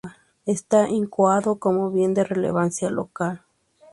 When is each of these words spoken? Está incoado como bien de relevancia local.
Está 0.47 0.89
incoado 0.89 1.59
como 1.59 1.91
bien 1.91 2.15
de 2.15 2.23
relevancia 2.23 2.89
local. 2.89 3.43